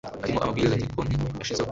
[0.23, 1.69] harimo amabwiriza nyiri konti yashizeho